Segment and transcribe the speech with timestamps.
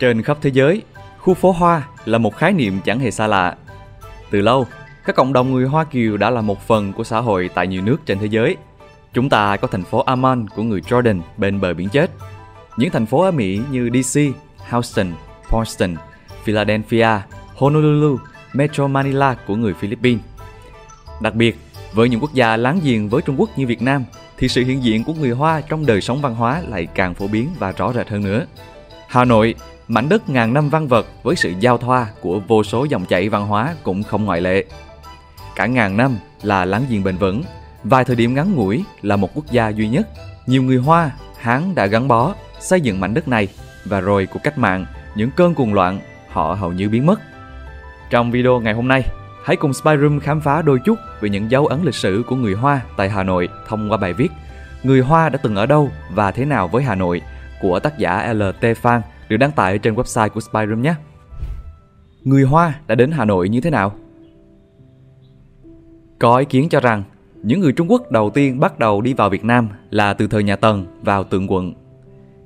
[0.00, 0.82] Trên khắp thế giới,
[1.18, 3.56] khu phố Hoa là một khái niệm chẳng hề xa lạ.
[4.30, 4.66] Từ lâu,
[5.04, 7.82] các cộng đồng người Hoa Kiều đã là một phần của xã hội tại nhiều
[7.82, 8.56] nước trên thế giới.
[9.12, 12.10] Chúng ta có thành phố Amman của người Jordan bên bờ biển chết.
[12.76, 14.20] Những thành phố ở Mỹ như DC,
[14.68, 15.12] Houston,
[15.50, 15.94] Boston,
[16.44, 17.08] Philadelphia,
[17.54, 18.18] Honolulu,
[18.52, 20.22] Metro Manila của người Philippines.
[21.20, 21.56] Đặc biệt,
[21.92, 24.04] với những quốc gia láng giềng với Trung Quốc như Việt Nam
[24.38, 27.28] thì sự hiện diện của người Hoa trong đời sống văn hóa lại càng phổ
[27.28, 28.46] biến và rõ rệt hơn nữa.
[29.08, 29.54] Hà Nội,
[29.90, 33.28] mảnh đất ngàn năm văn vật với sự giao thoa của vô số dòng chảy
[33.28, 34.64] văn hóa cũng không ngoại lệ.
[35.56, 37.42] Cả ngàn năm là láng giềng bền vững,
[37.84, 40.08] vài thời điểm ngắn ngủi là một quốc gia duy nhất.
[40.46, 43.48] Nhiều người Hoa, Hán đã gắn bó, xây dựng mảnh đất này
[43.84, 47.20] và rồi cuộc cách mạng, những cơn cuồng loạn, họ hầu như biến mất.
[48.10, 49.04] Trong video ngày hôm nay,
[49.44, 52.54] hãy cùng Spyroom khám phá đôi chút về những dấu ấn lịch sử của người
[52.54, 54.28] Hoa tại Hà Nội thông qua bài viết
[54.82, 57.22] Người Hoa đã từng ở đâu và thế nào với Hà Nội
[57.60, 59.00] của tác giả LT Phan
[59.30, 60.94] được đăng tải trên website của Spyroom nhé.
[62.24, 63.92] Người Hoa đã đến Hà Nội như thế nào?
[66.18, 67.02] Có ý kiến cho rằng
[67.42, 70.42] những người Trung Quốc đầu tiên bắt đầu đi vào Việt Nam là từ thời
[70.42, 71.72] nhà Tần vào tượng quận.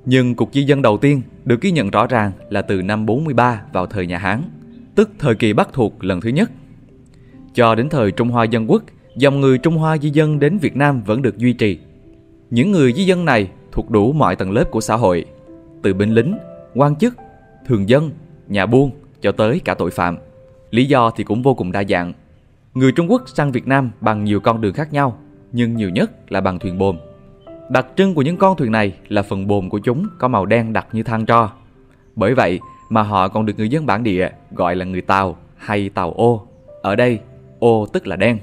[0.05, 3.61] Nhưng cuộc di dân đầu tiên được ghi nhận rõ ràng là từ năm 43
[3.73, 4.41] vào thời nhà Hán,
[4.95, 6.51] tức thời kỳ Bắc thuộc lần thứ nhất.
[7.53, 8.83] Cho đến thời Trung Hoa Dân Quốc,
[9.15, 11.79] dòng người Trung Hoa di dân đến Việt Nam vẫn được duy trì.
[12.49, 15.25] Những người di dân này thuộc đủ mọi tầng lớp của xã hội,
[15.83, 16.37] từ binh lính,
[16.75, 17.15] quan chức,
[17.65, 18.11] thường dân,
[18.47, 20.17] nhà buôn cho tới cả tội phạm.
[20.71, 22.13] Lý do thì cũng vô cùng đa dạng.
[22.73, 25.17] Người Trung Quốc sang Việt Nam bằng nhiều con đường khác nhau,
[25.51, 26.97] nhưng nhiều nhất là bằng thuyền bồn.
[27.69, 30.73] Đặc trưng của những con thuyền này là phần bồn của chúng có màu đen
[30.73, 31.51] đặc như than tro.
[32.15, 32.59] Bởi vậy
[32.89, 36.47] mà họ còn được người dân bản địa gọi là người Tàu hay Tàu ô.
[36.81, 37.19] Ở đây,
[37.59, 38.39] ô tức là đen.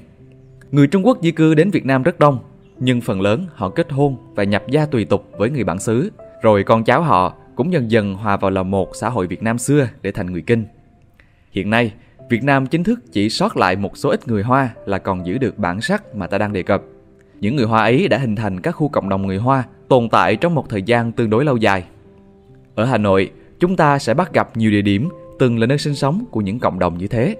[0.71, 2.39] Người Trung Quốc di cư đến Việt Nam rất đông,
[2.79, 6.11] nhưng phần lớn họ kết hôn và nhập gia tùy tục với người bản xứ,
[6.41, 9.57] rồi con cháu họ cũng dần dần hòa vào lòng một xã hội Việt Nam
[9.57, 10.65] xưa để thành người Kinh.
[11.51, 11.93] Hiện nay,
[12.29, 15.37] Việt Nam chính thức chỉ sót lại một số ít người Hoa là còn giữ
[15.37, 16.83] được bản sắc mà ta đang đề cập.
[17.39, 20.35] Những người Hoa ấy đã hình thành các khu cộng đồng người Hoa tồn tại
[20.35, 21.83] trong một thời gian tương đối lâu dài.
[22.75, 25.95] Ở Hà Nội, chúng ta sẽ bắt gặp nhiều địa điểm từng là nơi sinh
[25.95, 27.35] sống của những cộng đồng như thế.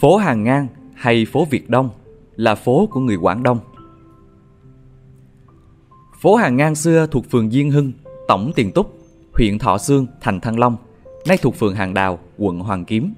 [0.00, 1.90] Phố Hàng Ngang hay phố Việt Đông
[2.36, 3.58] là phố của người Quảng Đông.
[6.20, 7.92] Phố Hàng Ngang xưa thuộc phường Diên Hưng,
[8.28, 8.98] tổng Tiền Túc,
[9.32, 10.76] huyện Thọ Sương, thành Thăng Long,
[11.26, 13.14] nay thuộc phường Hàng Đào, quận Hoàng Kiếm.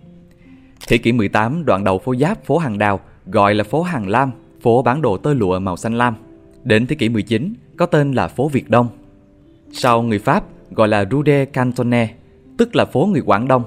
[0.89, 4.31] Thế kỷ 18, đoạn đầu phố Giáp, phố Hàng Đào gọi là phố Hàng Lam,
[4.63, 6.15] phố bán đồ tơ lụa màu xanh lam.
[6.65, 8.89] Đến thế kỷ 19, có tên là phố Việt Đông.
[9.73, 12.15] Sau người Pháp gọi là Rue de Cantonne,
[12.59, 13.63] tức là phố người Quảng Đông.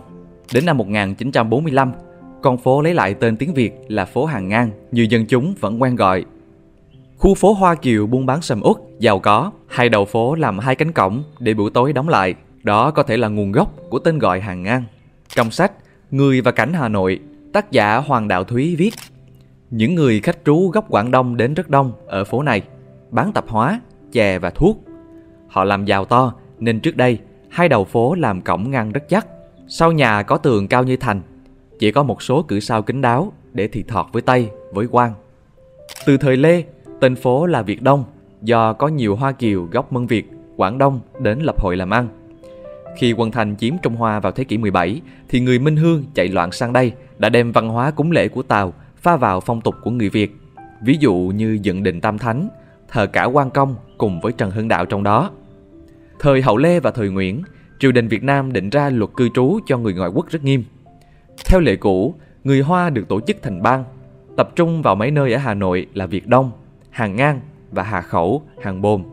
[0.53, 1.91] Đến năm 1945,
[2.41, 5.81] con phố lấy lại tên tiếng Việt là phố Hàng Ngang, như dân chúng vẫn
[5.81, 6.25] quen gọi.
[7.23, 10.75] Khu phố Hoa Kiều buôn bán sầm uất, giàu có, hai đầu phố làm hai
[10.75, 12.35] cánh cổng để buổi tối đóng lại.
[12.63, 14.83] Đó có thể là nguồn gốc của tên gọi Hàng Ngang.
[15.27, 15.71] Trong sách
[16.11, 17.19] Người và cảnh Hà Nội,
[17.53, 18.93] tác giả Hoàng Đạo Thúy viết
[19.69, 22.61] Những người khách trú gốc Quảng Đông đến rất đông ở phố này,
[23.11, 23.79] bán tạp hóa,
[24.11, 24.83] chè và thuốc.
[25.47, 27.19] Họ làm giàu to nên trước đây
[27.49, 29.27] hai đầu phố làm cổng ngăn rất chắc.
[29.67, 31.21] Sau nhà có tường cao như thành
[31.79, 35.13] chỉ có một số cửa sau kính đáo để thì thọt với Tây, với quan.
[36.05, 36.63] Từ thời Lê,
[37.03, 38.03] tên phố là Việt Đông
[38.41, 42.07] do có nhiều Hoa Kiều gốc Mân Việt, Quảng Đông đến lập hội làm ăn.
[42.97, 46.27] Khi quân Thành chiếm Trung Hoa vào thế kỷ 17 thì người Minh Hương chạy
[46.27, 49.75] loạn sang đây đã đem văn hóa cúng lễ của Tàu pha vào phong tục
[49.83, 50.37] của người Việt.
[50.81, 52.47] Ví dụ như dựng đình Tam Thánh,
[52.87, 55.31] thờ cả quan công cùng với Trần Hưng Đạo trong đó.
[56.19, 57.41] Thời Hậu Lê và thời Nguyễn,
[57.79, 60.63] triều đình Việt Nam định ra luật cư trú cho người ngoại quốc rất nghiêm.
[61.45, 63.83] Theo lệ cũ, người Hoa được tổ chức thành bang,
[64.37, 66.51] tập trung vào mấy nơi ở Hà Nội là Việt Đông,
[66.93, 67.39] Hàng Ngang
[67.71, 69.03] và Hà Khẩu, Hàng Bồn.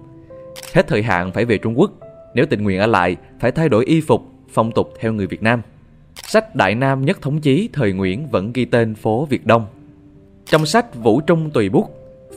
[0.74, 1.90] Hết thời hạn phải về Trung Quốc,
[2.34, 5.42] nếu tình nguyện ở lại phải thay đổi y phục, phong tục theo người Việt
[5.42, 5.62] Nam.
[6.14, 9.66] Sách Đại Nam Nhất Thống Chí thời Nguyễn vẫn ghi tên phố Việt Đông.
[10.44, 11.86] Trong sách Vũ Trung Tùy Bút,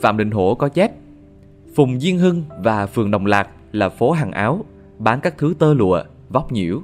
[0.01, 0.91] Phạm Đình Hổ có chép
[1.75, 4.65] Phùng Diên Hưng và phường Đồng Lạc là phố hàng áo,
[4.97, 6.81] bán các thứ tơ lụa, vóc nhiễu.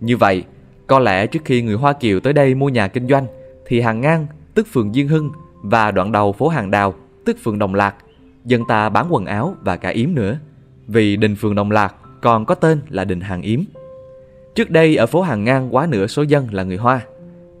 [0.00, 0.44] Như vậy,
[0.86, 3.26] có lẽ trước khi người Hoa Kiều tới đây mua nhà kinh doanh
[3.66, 5.30] thì hàng ngang, tức phường Diên Hưng
[5.62, 7.94] và đoạn đầu phố Hàng Đào, tức phường Đồng Lạc,
[8.44, 10.38] dân ta bán quần áo và cả yếm nữa.
[10.86, 13.60] Vì đình phường Đồng Lạc còn có tên là đình Hàng Yếm.
[14.54, 17.00] Trước đây ở phố Hàng Ngang quá nửa số dân là người Hoa.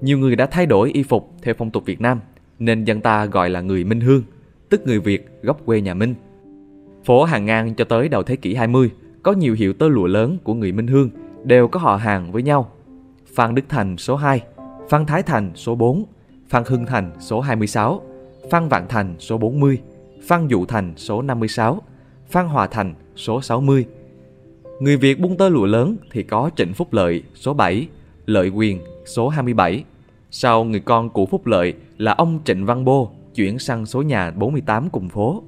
[0.00, 2.20] Nhiều người đã thay đổi y phục theo phong tục Việt Nam
[2.58, 4.22] nên dân ta gọi là người Minh Hương,
[4.68, 6.14] tức người Việt gốc quê nhà Minh.
[7.04, 8.90] Phố Hàng Ngang cho tới đầu thế kỷ 20
[9.22, 11.10] có nhiều hiệu tơ lụa lớn của người Minh Hương
[11.44, 12.70] đều có họ hàng với nhau
[13.34, 14.40] Phan Đức Thành số 2,
[14.88, 16.04] Phan Thái Thành số 4,
[16.48, 18.02] Phan Hưng Thành số 26,
[18.52, 19.78] Phan Vạn Thành số 40,
[20.22, 21.82] Phan Dụ Thành số 56,
[22.28, 23.86] Phan Hòa Thành số 60.
[24.80, 27.88] Người Việt buôn tơ lụa lớn thì có Trịnh Phúc Lợi số 7,
[28.26, 29.84] Lợi Quyền số 27.
[30.30, 34.30] Sau người con của Phúc Lợi là ông Trịnh Văn Bô chuyển sang số nhà
[34.30, 35.42] 48 cùng phố.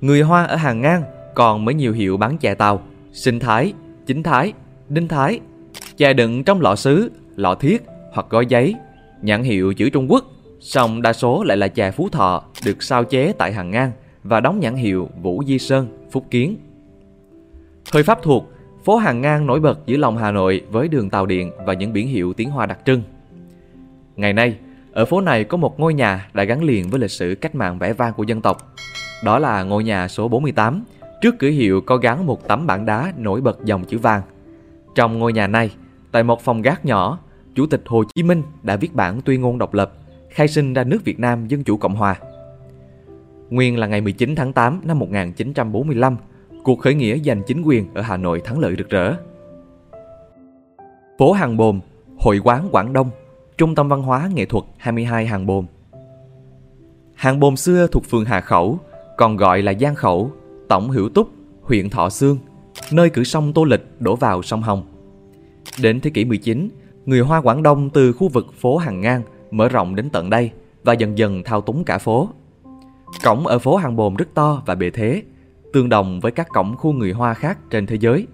[0.00, 1.02] Người Hoa ở hàng ngang
[1.34, 2.82] còn mới nhiều hiệu bán chè tàu,
[3.12, 3.72] sinh thái,
[4.06, 4.52] chính thái,
[4.88, 5.40] đinh thái,
[5.96, 7.82] chè đựng trong lọ sứ, lọ thiết
[8.12, 8.74] hoặc gói giấy,
[9.22, 10.24] nhãn hiệu chữ Trung Quốc,
[10.64, 14.40] song đa số lại là chè Phú Thọ được sao chế tại hàng ngang và
[14.40, 16.56] đóng nhãn hiệu Vũ Di Sơn, Phúc Kiến.
[17.92, 18.52] Thời Pháp thuộc,
[18.84, 21.92] phố hàng ngang nổi bật giữa lòng Hà Nội với đường tàu điện và những
[21.92, 23.02] biển hiệu tiếng Hoa đặc trưng.
[24.16, 24.56] Ngày nay,
[24.92, 27.78] ở phố này có một ngôi nhà đã gắn liền với lịch sử cách mạng
[27.78, 28.74] vẻ vang của dân tộc.
[29.24, 30.84] Đó là ngôi nhà số 48,
[31.20, 34.22] trước cửa hiệu có gắn một tấm bảng đá nổi bật dòng chữ vàng.
[34.94, 35.70] Trong ngôi nhà này,
[36.12, 37.18] tại một phòng gác nhỏ,
[37.54, 39.92] Chủ tịch Hồ Chí Minh đã viết bản tuyên ngôn độc lập,
[40.34, 42.16] khai sinh ra nước Việt Nam Dân Chủ Cộng Hòa.
[43.50, 46.16] Nguyên là ngày 19 tháng 8 năm 1945,
[46.64, 49.14] cuộc khởi nghĩa giành chính quyền ở Hà Nội thắng lợi rực rỡ.
[51.18, 51.80] Phố Hàng Bồm,
[52.18, 53.10] Hội quán Quảng Đông,
[53.58, 55.66] Trung tâm Văn hóa Nghệ thuật 22 Hàng Bồm.
[57.14, 58.78] Hàng Bồm xưa thuộc phường Hà Khẩu,
[59.16, 60.30] còn gọi là Giang Khẩu,
[60.68, 61.28] Tổng Hữu Túc,
[61.62, 62.38] huyện Thọ Sương,
[62.92, 64.82] nơi cửa sông Tô Lịch đổ vào sông Hồng.
[65.82, 66.68] Đến thế kỷ 19,
[67.06, 69.22] người Hoa Quảng Đông từ khu vực phố Hàng Ngang
[69.54, 70.50] mở rộng đến tận đây
[70.84, 72.28] và dần dần thao túng cả phố.
[73.24, 75.22] Cổng ở phố Hàng Bồm rất to và bề thế,
[75.72, 78.26] tương đồng với các cổng khu người Hoa khác trên thế giới.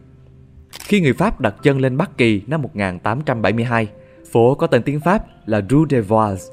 [0.70, 3.88] Khi người Pháp đặt chân lên Bắc Kỳ năm 1872,
[4.32, 6.50] phố có tên tiếng Pháp là Rue des Vos.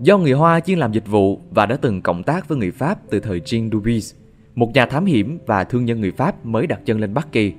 [0.00, 2.98] Do người Hoa chuyên làm dịch vụ và đã từng cộng tác với người Pháp
[3.10, 4.14] từ thời Jean Dubuis,
[4.54, 7.52] một nhà thám hiểm và thương nhân người Pháp mới đặt chân lên Bắc Kỳ.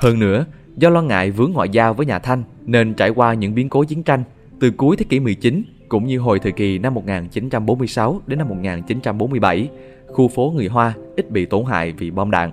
[0.00, 0.44] Hơn nữa,
[0.76, 3.84] do lo ngại vướng ngoại giao với nhà Thanh nên trải qua những biến cố
[3.84, 4.24] chiến tranh
[4.60, 9.68] từ cuối thế kỷ 19 cũng như hồi thời kỳ năm 1946 đến năm 1947,
[10.06, 12.52] khu phố người Hoa ít bị tổn hại vì bom đạn.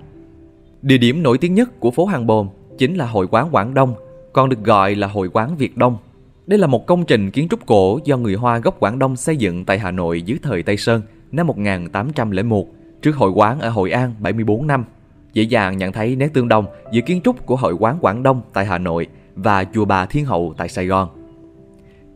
[0.81, 3.94] Địa điểm nổi tiếng nhất của phố Hàng Bồn chính là hội quán Quảng Đông,
[4.33, 5.98] còn được gọi là hội quán Việt Đông.
[6.48, 9.38] Đây là một công trình kiến trúc cổ do người Hoa gốc Quảng Đông xây
[9.38, 11.01] dựng tại Hà Nội dưới thời Tây Sơn
[11.31, 12.68] năm 1801,
[13.01, 14.86] trước hội quán ở Hội An 74 năm.
[15.33, 18.42] Dễ dàng nhận thấy nét tương đồng giữa kiến trúc của hội quán Quảng Đông
[18.53, 21.16] tại Hà Nội và chùa Bà Thiên Hậu tại Sài Gòn.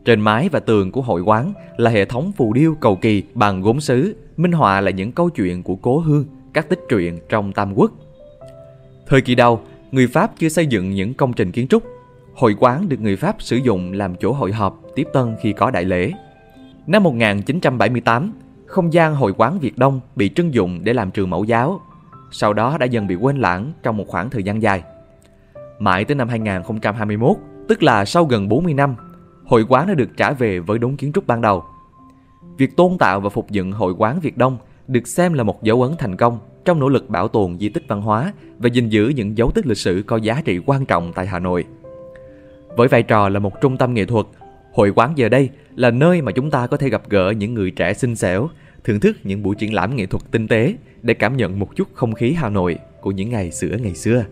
[0.06, 3.62] Trên mái và tường của hội quán là hệ thống phù điêu cầu kỳ bằng
[3.62, 7.51] gốm sứ, minh họa là những câu chuyện của cố hương, các tích truyện trong
[7.51, 7.92] Tam Quốc.
[9.07, 9.62] Thời kỳ đầu,
[9.92, 11.83] người Pháp chưa xây dựng những công trình kiến trúc.
[12.36, 15.71] Hội quán được người Pháp sử dụng làm chỗ hội họp, tiếp tân khi có
[15.71, 16.12] đại lễ.
[16.88, 18.33] Năm 1978,
[18.65, 21.81] không gian hội quán Việt Đông bị trưng dụng để làm trường mẫu giáo.
[22.31, 24.83] Sau đó đã dần bị quên lãng trong một khoảng thời gian dài.
[25.80, 27.38] Mãi tới năm 2021,
[27.68, 28.95] tức là sau gần 40 năm,
[29.51, 31.63] hội quán đã được trả về với đúng kiến trúc ban đầu.
[32.57, 34.57] Việc tôn tạo và phục dựng hội quán Việt Đông
[34.88, 37.83] được xem là một dấu ấn thành công trong nỗ lực bảo tồn di tích
[37.88, 41.13] văn hóa và gìn giữ những dấu tích lịch sử có giá trị quan trọng
[41.13, 41.65] tại Hà Nội.
[42.77, 44.25] Với vai trò là một trung tâm nghệ thuật,
[44.74, 47.71] hội quán giờ đây là nơi mà chúng ta có thể gặp gỡ những người
[47.71, 48.50] trẻ xinh xẻo,
[48.83, 51.88] thưởng thức những buổi triển lãm nghệ thuật tinh tế để cảm nhận một chút
[51.94, 54.25] không khí Hà Nội của những ngày xưa ngày xưa.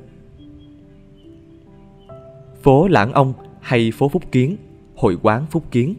[2.64, 4.58] Phố Lãng Ông hay phố Phúc Kiến,
[5.00, 5.96] hội quán Phúc Kiến.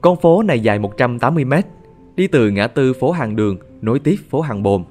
[0.00, 1.52] Con phố này dài 180 m,
[2.16, 4.84] đi từ ngã tư phố Hàng Đường nối tiếp phố Hàng Bồn,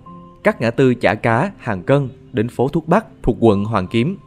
[0.44, 4.18] các ngã tư Chả Cá, Hàng Cân đến phố Thuốc Bắc thuộc quận Hoàng Kiếm.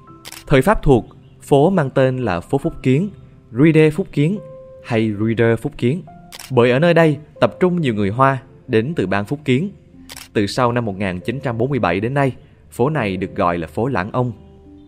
[0.46, 1.06] Thời Pháp thuộc,
[1.42, 3.10] phố mang tên là phố Phúc Kiến,
[3.52, 4.38] Rue Phúc Kiến
[4.84, 6.02] hay Rue Phúc Kiến.
[6.50, 9.70] Bởi ở nơi đây tập trung nhiều người Hoa đến từ bang Phúc Kiến.
[10.32, 12.32] Từ sau năm 1947 đến nay,
[12.70, 14.32] phố này được gọi là phố Lãng Ông.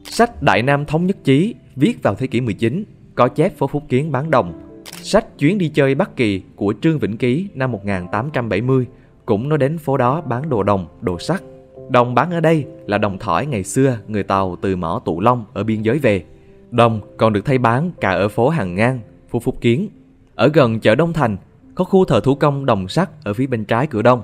[0.04, 3.82] Sách Đại Nam Thống Nhất Chí viết vào thế kỷ 19 có chép phố Phúc
[3.88, 4.52] Kiến bán đồng.
[4.84, 8.86] Sách Chuyến đi chơi Bắc Kỳ của Trương Vĩnh Ký năm 1870
[9.26, 11.42] cũng nói đến phố đó bán đồ đồng, đồ sắt.
[11.88, 15.44] Đồng bán ở đây là đồng thỏi ngày xưa người Tàu từ mỏ Tụ Long
[15.52, 16.24] ở biên giới về.
[16.70, 19.00] Đồng còn được thay bán cả ở phố Hàng Ngang,
[19.30, 19.88] phố Phúc Kiến.
[20.34, 21.36] Ở gần chợ Đông Thành
[21.74, 24.22] có khu thờ thủ công đồng sắt ở phía bên trái cửa đông.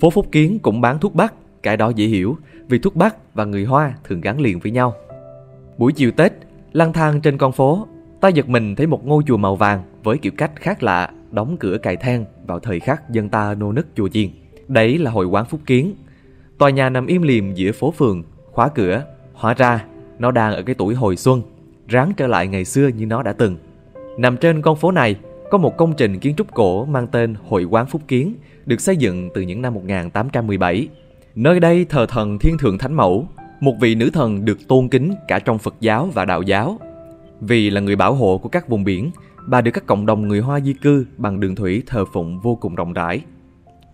[0.00, 2.36] Phố Phúc Kiến cũng bán thuốc bắc, cái đó dễ hiểu
[2.68, 4.94] vì thuốc bắc và người Hoa thường gắn liền với nhau.
[5.78, 6.32] Buổi chiều Tết,
[6.72, 7.86] lang thang trên con phố,
[8.22, 11.56] ta giật mình thấy một ngôi chùa màu vàng với kiểu cách khác lạ, đóng
[11.60, 14.28] cửa cài then vào thời khắc dân ta nô nức chùa chiền.
[14.68, 15.94] Đấy là hội quán Phúc Kiến.
[16.58, 19.04] Tòa nhà nằm im lìm giữa phố phường, khóa cửa.
[19.34, 19.84] Hóa ra,
[20.18, 21.42] nó đang ở cái tuổi hồi xuân,
[21.88, 23.56] ráng trở lại ngày xưa như nó đã từng.
[24.18, 25.16] Nằm trên con phố này,
[25.50, 28.34] có một công trình kiến trúc cổ mang tên Hội quán Phúc Kiến,
[28.66, 30.88] được xây dựng từ những năm 1817.
[31.34, 33.28] Nơi đây thờ thần Thiên Thượng Thánh Mẫu,
[33.60, 36.78] một vị nữ thần được tôn kính cả trong Phật giáo và Đạo giáo.
[37.46, 39.10] Vì là người bảo hộ của các vùng biển,
[39.46, 42.54] bà được các cộng đồng người Hoa di cư bằng đường thủy thờ phụng vô
[42.54, 43.22] cùng rộng rãi.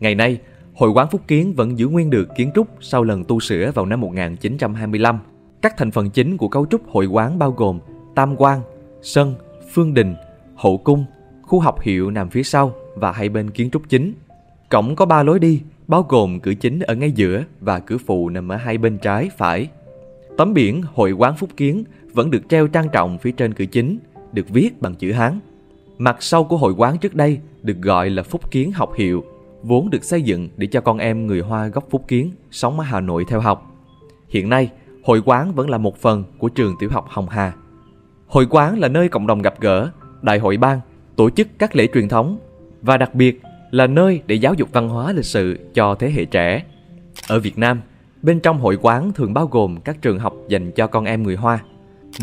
[0.01, 0.39] Ngày nay,
[0.75, 3.87] Hội quán Phúc Kiến vẫn giữ nguyên được kiến trúc sau lần tu sửa vào
[3.87, 5.19] năm 1925.
[5.63, 7.81] Các thành phần chính của cấu trúc hội quán bao gồm
[8.15, 8.61] tam quan,
[9.03, 9.35] sân,
[9.73, 10.15] phương đình,
[10.57, 11.05] hậu cung,
[11.43, 14.13] khu học hiệu nằm phía sau và hai bên kiến trúc chính.
[14.71, 18.29] Cổng có ba lối đi, bao gồm cửa chính ở ngay giữa và cửa phụ
[18.29, 19.69] nằm ở hai bên trái, phải.
[20.39, 23.99] Tấm biển Hội quán Phúc Kiến vẫn được treo trang trọng phía trên cửa chính,
[24.33, 25.41] được viết bằng chữ Hán.
[25.99, 29.25] Mặt sau của hội quán trước đây được gọi là Phúc Kiến học hiệu,
[29.63, 32.85] vốn được xây dựng để cho con em người Hoa gốc Phúc Kiến sống ở
[32.85, 33.77] Hà Nội theo học.
[34.29, 34.71] Hiện nay,
[35.05, 37.53] hội quán vẫn là một phần của trường tiểu học Hồng Hà.
[38.27, 39.91] Hội quán là nơi cộng đồng gặp gỡ,
[40.23, 40.81] đại hội ban,
[41.17, 42.39] tổ chức các lễ truyền thống
[42.83, 43.41] và đặc biệt
[43.71, 46.65] là nơi để giáo dục văn hóa lịch sử cho thế hệ trẻ.
[47.29, 47.81] Ở Việt Nam,
[48.23, 51.37] bên trong hội quán thường bao gồm các trường học dành cho con em người
[51.37, 51.59] Hoa.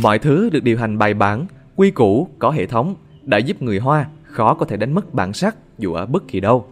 [0.01, 3.79] Mọi thứ được điều hành bài bản, quy củ, có hệ thống đã giúp người
[3.79, 6.65] Hoa khó có thể đánh mất bản sắc dù ở bất kỳ đâu.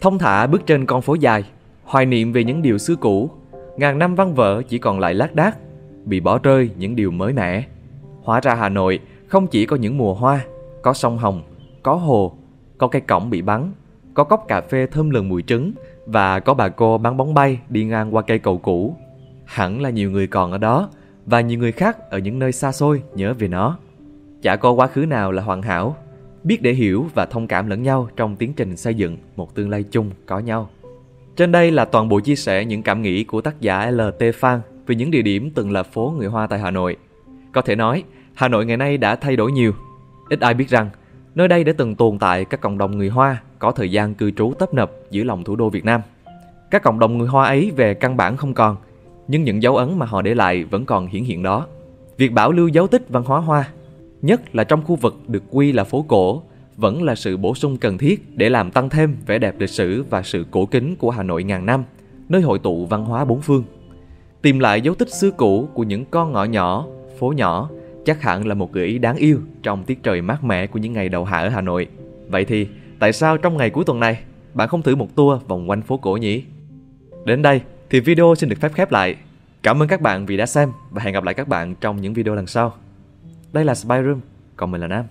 [0.00, 1.44] Thông thả bước trên con phố dài,
[1.84, 3.30] hoài niệm về những điều xưa cũ,
[3.76, 5.58] ngàn năm văn vở chỉ còn lại lác đác,
[6.04, 7.64] bị bỏ rơi những điều mới mẻ.
[8.22, 10.40] Hóa ra Hà Nội không chỉ có những mùa hoa,
[10.82, 11.42] có sông Hồng,
[11.82, 12.36] có hồ,
[12.78, 13.72] có cây cổng bị bắn,
[14.14, 15.72] có cốc cà phê thơm lừng mùi trứng
[16.06, 18.96] và có bà cô bán bóng bay đi ngang qua cây cầu cũ.
[19.44, 20.88] Hẳn là nhiều người còn ở đó
[21.26, 23.78] và nhiều người khác ở những nơi xa xôi nhớ về nó.
[24.42, 25.96] Chả có quá khứ nào là hoàn hảo,
[26.42, 29.70] biết để hiểu và thông cảm lẫn nhau trong tiến trình xây dựng một tương
[29.70, 30.70] lai chung có nhau.
[31.36, 34.60] Trên đây là toàn bộ chia sẻ những cảm nghĩ của tác giả LT Phan
[34.86, 36.96] về những địa điểm từng là phố người Hoa tại Hà Nội.
[37.52, 38.04] Có thể nói,
[38.34, 39.72] Hà Nội ngày nay đã thay đổi nhiều.
[40.30, 40.90] Ít ai biết rằng,
[41.34, 44.30] nơi đây đã từng tồn tại các cộng đồng người Hoa có thời gian cư
[44.30, 46.00] trú tấp nập giữa lòng thủ đô Việt Nam.
[46.70, 48.76] Các cộng đồng người Hoa ấy về căn bản không còn,
[49.28, 51.66] nhưng những dấu ấn mà họ để lại vẫn còn hiển hiện đó.
[52.16, 53.68] Việc bảo lưu dấu tích văn hóa Hoa,
[54.22, 56.42] nhất là trong khu vực được quy là phố cổ,
[56.76, 60.04] vẫn là sự bổ sung cần thiết để làm tăng thêm vẻ đẹp lịch sử
[60.10, 61.84] và sự cổ kính của Hà Nội ngàn năm,
[62.28, 63.64] nơi hội tụ văn hóa bốn phương.
[64.42, 66.86] Tìm lại dấu tích xưa cũ của những con ngõ nhỏ,
[67.18, 67.70] phố nhỏ
[68.04, 70.92] chắc hẳn là một gợi ý đáng yêu trong tiết trời mát mẻ của những
[70.92, 71.86] ngày đầu hạ ở Hà Nội.
[72.28, 72.66] Vậy thì,
[73.04, 74.18] tại sao trong ngày cuối tuần này
[74.54, 76.44] bạn không thử một tour vòng quanh phố cổ nhỉ?
[77.24, 79.16] Đến đây thì video xin được phép khép lại.
[79.62, 82.14] Cảm ơn các bạn vì đã xem và hẹn gặp lại các bạn trong những
[82.14, 82.74] video lần sau.
[83.52, 84.20] Đây là Spy Room,
[84.56, 85.04] còn mình là Nam.